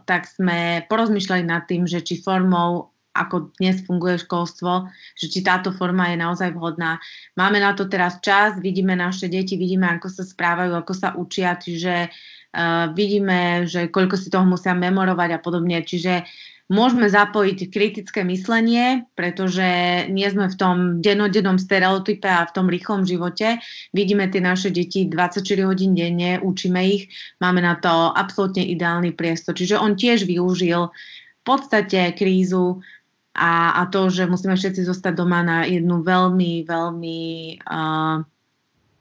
[0.06, 5.74] tak sme porozmýšľali nad tým, že či formou ako dnes funguje školstvo, že či táto
[5.74, 7.02] forma je naozaj vhodná.
[7.34, 11.58] Máme na to teraz čas, vidíme naše deti, vidíme, ako sa správajú, ako sa učia,
[11.58, 15.82] čiže uh, vidíme, že koľko si toho musia memorovať a podobne.
[15.82, 19.64] Čiže uh, Môžeme zapojiť kritické myslenie, pretože
[20.12, 23.64] nie sme v tom denodennom stereotype a v tom rýchlom živote.
[23.96, 27.08] Vidíme tie naše deti 24 hodín denne, učíme ich,
[27.40, 29.56] máme na to absolútne ideálny priestor.
[29.56, 32.84] Čiže on tiež využil v podstate krízu
[33.32, 37.20] a, a to, že musíme všetci zostať doma na jednu veľmi, veľmi
[37.64, 38.28] uh,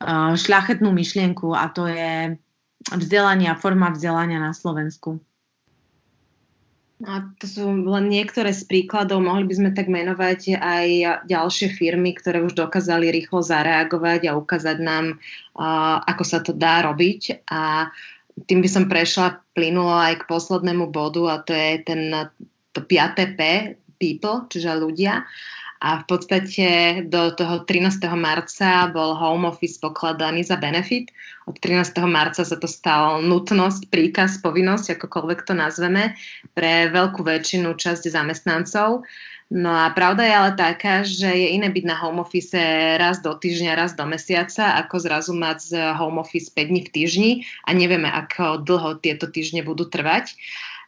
[0.06, 2.38] uh, šľachetnú myšlienku a to je
[2.94, 5.18] vzdelanie a forma vzdelania na Slovensku.
[7.04, 10.88] A to sú len niektoré z príkladov, mohli by sme tak menovať aj
[11.28, 15.20] ďalšie firmy, ktoré už dokázali rýchlo zareagovať a ukázať nám,
[15.60, 17.44] uh, ako sa to dá robiť.
[17.52, 17.92] A
[18.48, 22.00] tým by som prešla plynulo aj k poslednému bodu a to je ten
[22.72, 23.40] to 5 P,
[23.96, 25.24] people, čiže ľudia.
[25.86, 26.68] A v podstate
[27.06, 28.02] do toho 13.
[28.18, 31.14] marca bol home office pokladaný za benefit.
[31.46, 31.94] Od 13.
[32.10, 36.18] marca sa to stalo nutnosť, príkaz, povinnosť, akokoľvek to nazveme,
[36.58, 39.06] pre veľkú väčšinu časť zamestnancov.
[39.46, 42.58] No a pravda je ale taká, že je iné byť na home office
[42.98, 46.90] raz do týždňa, raz do mesiaca, ako zrazu mať z home office 5 dní v
[46.90, 47.30] týždni
[47.62, 50.34] a nevieme, ako dlho tieto týždne budú trvať.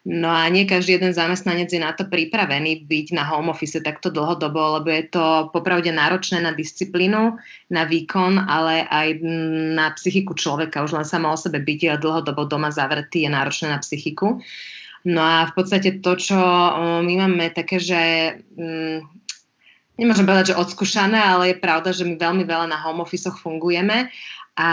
[0.06, 4.14] No a nie každý jeden zamestnanec je na to pripravený byť na home office takto
[4.14, 7.34] dlhodobo, lebo je to popravde náročné na disciplínu,
[7.68, 9.20] na výkon, ale aj
[9.74, 10.86] na psychiku človeka.
[10.86, 14.38] Už len samo o sebe byť dlhodobo doma zavretý je náročné na psychiku.
[15.06, 16.38] No a v podstate to, čo
[17.02, 18.00] my máme také, že
[18.54, 18.98] mm,
[19.98, 24.10] nemôžem povedať, že odskúšané, ale je pravda, že my veľmi veľa na home office fungujeme
[24.58, 24.70] a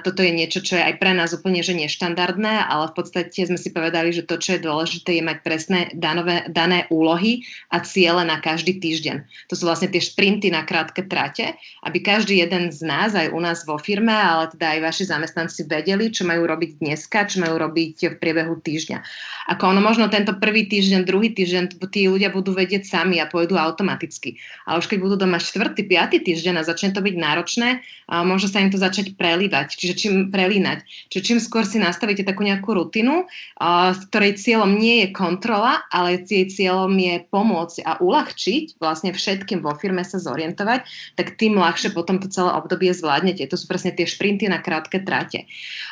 [0.00, 3.60] toto je niečo, čo je aj pre nás úplne že neštandardné, ale v podstate sme
[3.60, 8.24] si povedali, že to, čo je dôležité, je mať presné danové, dané úlohy a ciele
[8.24, 9.20] na každý týždeň.
[9.52, 11.52] To sú vlastne tie šprinty na krátke trate,
[11.84, 15.68] aby každý jeden z nás, aj u nás vo firme, ale teda aj vaši zamestnanci
[15.68, 19.04] vedeli, čo majú robiť dneska, čo majú robiť v priebehu týždňa.
[19.52, 23.60] Ako ono možno tento prvý týždeň, druhý týždeň, tí ľudia budú vedieť sami a pôjdu
[23.60, 24.40] automaticky.
[24.64, 27.84] Ale už keď budú doma štvrtý, piatý týždeň a začne to byť náročné,
[28.24, 30.84] môže sa im to začať prelívať, čiže čím prelínať.
[31.10, 36.22] Čiže čím skôr si nastavíte takú nejakú rutinu, uh, ktorej cieľom nie je kontrola, ale
[36.22, 41.94] jej cieľom je pomôcť a uľahčiť vlastne všetkým vo firme sa zorientovať, tak tým ľahšie
[41.94, 43.46] potom to celé obdobie zvládnete.
[43.50, 45.46] To sú presne tie šprinty na krátke trate.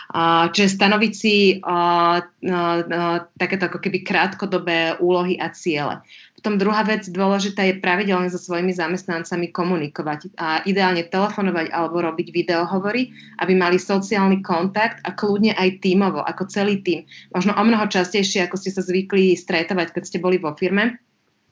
[0.09, 6.00] Uh, čiže stanoviť si uh, uh, uh, takéto ako keby krátkodobé úlohy a ciele.
[6.38, 12.31] Potom druhá vec dôležitá je pravidelne so svojimi zamestnancami komunikovať a ideálne telefonovať alebo robiť
[12.31, 13.10] videohovory,
[13.42, 17.10] aby mali sociálny kontakt a kľudne aj tímovo, ako celý tím.
[17.35, 21.02] Možno o mnoho častejšie, ako ste sa zvykli stretovať, keď ste boli vo firme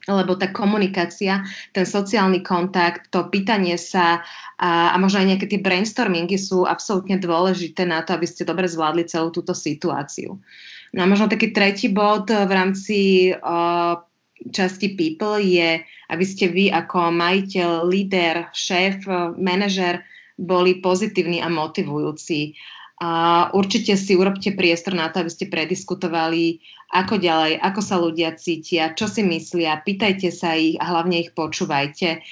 [0.07, 1.43] lebo tá komunikácia,
[1.75, 4.23] ten sociálny kontakt, to pýtanie sa
[4.55, 8.71] a, a možno aj nejaké tie brainstormingy sú absolútne dôležité na to, aby ste dobre
[8.71, 10.39] zvládli celú túto situáciu.
[10.95, 14.06] No a možno taký tretí bod v rámci uh,
[14.53, 20.03] časti People je, aby ste vy ako majiteľ, líder, šéf, manažer
[20.37, 22.53] boli pozitívni a motivujúci.
[22.97, 26.61] A určite si urobte priestor na to, aby ste prediskutovali,
[26.97, 31.35] ako ďalej, ako sa ľudia cítia, čo si myslia, pýtajte sa ich a hlavne ich
[31.35, 32.23] počúvajte.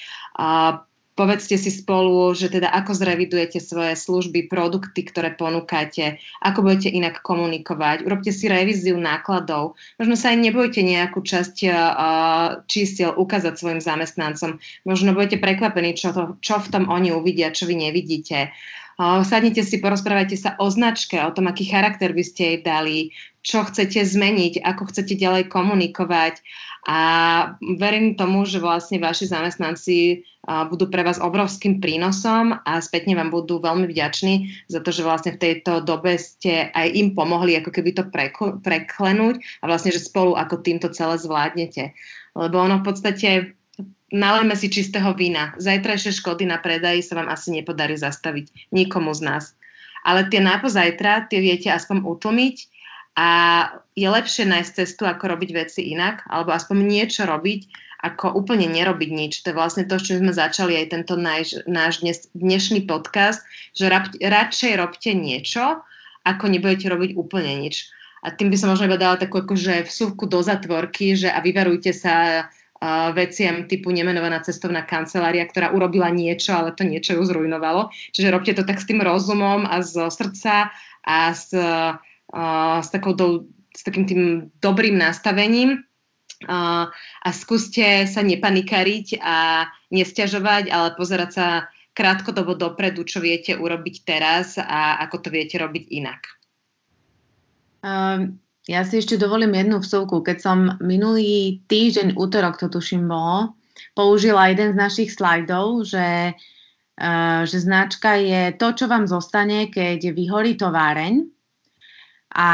[0.41, 0.79] A
[1.16, 7.24] povedzte si spolu, že teda ako zrevidujete svoje služby, produkty, ktoré ponúkate, ako budete inak
[7.24, 11.76] komunikovať, urobte si revíziu nákladov, možno sa aj nebojte nejakú časť uh,
[12.68, 17.66] čísiel ukázať svojim zamestnancom, možno budete prekvapení, čo, to, čo v tom oni uvidia, čo
[17.66, 18.51] vy nevidíte.
[18.95, 22.97] Sadnite si, porozprávajte sa o značke, o tom, aký charakter by ste jej dali,
[23.43, 26.39] čo chcete zmeniť, ako chcete ďalej komunikovať.
[26.86, 26.99] A
[27.81, 33.57] verím tomu, že vlastne vaši zamestnanci budú pre vás obrovským prínosom a spätne vám budú
[33.57, 37.97] veľmi vďační za to, že vlastne v tejto dobe ste aj im pomohli ako keby
[37.97, 38.05] to
[38.61, 41.97] preklenúť a vlastne, že spolu ako týmto celé zvládnete.
[42.38, 43.57] Lebo ono v podstate
[44.13, 45.57] nalejme si čistého vína.
[45.57, 49.57] Zajtrajšie škody na predaji sa vám asi nepodarí zastaviť nikomu z nás.
[50.05, 52.55] Ale tie napozajtra, tie viete aspoň utlmiť
[53.16, 53.30] a
[53.95, 57.72] je lepšie nájsť cestu, ako robiť veci inak, alebo aspoň niečo robiť,
[58.05, 59.34] ako úplne nerobiť nič.
[59.41, 63.41] To je vlastne to, čo sme začali aj tento náš, náš dnes, dnešný podcast,
[63.74, 65.82] že rab, radšej robte niečo,
[66.28, 67.89] ako nebudete robiť úplne nič.
[68.22, 71.93] A tým by som možno iba dala takú akože vsúvku do zatvorky, že a vyvarujte
[71.93, 72.45] sa
[73.16, 77.89] veciam typu nemenovaná cestovná kancelária, ktorá urobila niečo, ale to niečo ju zrujnovalo.
[78.13, 80.70] Čiže robte to tak s tým rozumom a zo srdca
[81.01, 81.55] a s,
[82.36, 84.23] a, s, takou do, s takým tým
[84.59, 85.88] dobrým nastavením
[86.43, 86.91] a,
[87.23, 89.65] a skúste sa nepanikariť a
[89.95, 91.47] nestiažovať, ale pozerať sa
[91.95, 96.21] krátkodobo dopredu, čo viete urobiť teraz a ako to viete robiť inak.
[97.79, 98.36] Um,
[98.67, 100.19] ja si ešte dovolím jednu vsuvku.
[100.19, 103.55] Keď som minulý týždeň, útorok to tuším bolo,
[103.95, 110.11] použila jeden z našich slajdov, že, uh, že značka je to, čo vám zostane, keď
[110.11, 111.34] vyhorí továreň.
[112.36, 112.49] A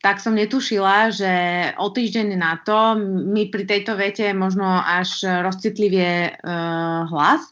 [0.00, 1.32] tak som netušila, že
[1.76, 2.96] o týždeň na to
[3.28, 7.44] mi pri tejto vete možno až rozcitlivie uh, hlas,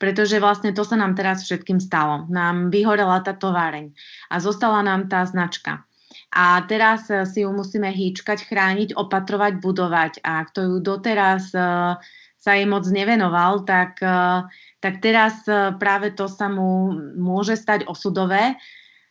[0.00, 2.24] pretože vlastne to sa nám teraz všetkým stalo.
[2.32, 3.92] Nám vyhorela tá továreň
[4.32, 5.84] a zostala nám tá značka.
[6.32, 10.12] A teraz eh, si ju musíme hýčkať, chrániť, opatrovať, budovať.
[10.24, 11.96] A kto ju doteraz eh,
[12.38, 14.44] sa jej moc nevenoval, tak, eh,
[14.78, 15.42] tak teraz
[15.82, 18.54] práve to sa mu môže stať osudové,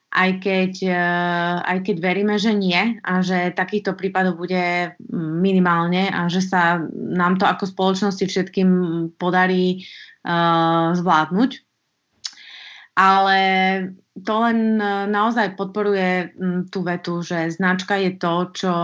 [0.07, 0.73] aj keď,
[1.67, 7.35] aj keď veríme, že nie a že takýchto prípadov bude minimálne a že sa nám
[7.35, 8.69] to ako spoločnosti všetkým
[9.19, 9.83] podarí
[10.23, 11.51] uh, zvládnuť.
[12.97, 13.39] Ale
[14.23, 16.33] to len e, naozaj podporuje
[16.73, 18.75] tú vetu, že značka je to, čo,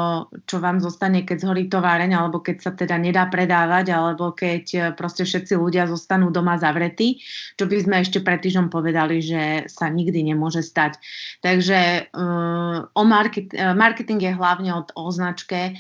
[0.46, 4.80] čo vám zostane, keď zhorí továreň, alebo keď sa teda nedá predávať, alebo keď e,
[4.94, 7.24] proste všetci ľudia zostanú doma zavretí,
[7.58, 11.00] čo by sme ešte pred týždňom povedali, že sa nikdy nemôže stať.
[11.42, 15.78] Takže uh, o market, marketing je hlavne o, značke,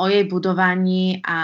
[0.00, 1.38] o jej budovaní a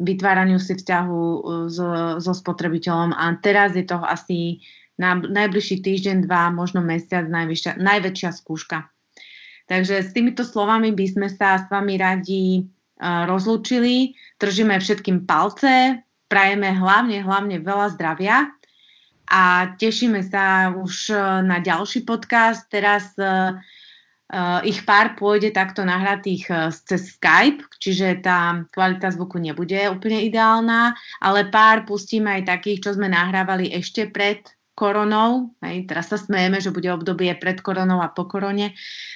[0.00, 1.22] vytváraniu si vzťahu
[1.70, 1.88] so,
[2.18, 4.64] so spotrebiteľom a teraz je to asi
[5.00, 8.84] na najbližší týždeň, dva, možno mesiac najvyššia, najväčšia skúška.
[9.64, 14.12] Takže s týmito slovami by sme sa s vami radi uh, rozlúčili.
[14.36, 18.52] Držíme všetkým palce, prajeme hlavne, hlavne veľa zdravia
[19.30, 21.14] a tešíme sa už
[21.46, 22.66] na ďalší podcast.
[22.66, 23.54] Teraz uh,
[24.62, 31.50] ich pár pôjde takto nahratých cez Skype, čiže tá kvalita zvuku nebude úplne ideálna, ale
[31.50, 34.38] pár pustíme aj takých, čo sme nahrávali ešte pred
[34.74, 35.52] koronou.
[35.60, 38.72] Hej, teraz sa smejeme, že bude obdobie pred koronou a po korone.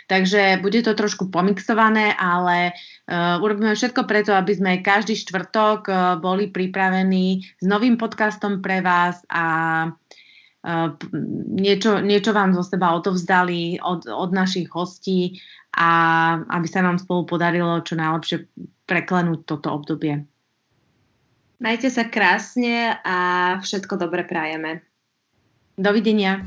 [0.06, 2.76] Takže bude to trošku pomixované, ale
[3.08, 8.84] uh, urobíme všetko preto, aby sme každý štvrtok uh, boli pripravení s novým podcastom pre
[8.84, 9.44] vás a
[9.88, 10.88] uh,
[11.56, 15.40] niečo, niečo vám zo seba odovzdali od, od našich hostí
[15.74, 15.90] a
[16.54, 18.46] aby sa nám spolu podarilo čo najlepšie
[18.86, 20.22] preklenúť toto obdobie.
[21.58, 23.16] Majte sa krásne a
[23.64, 24.84] všetko dobre prajeme.
[25.76, 26.46] Dovidenia.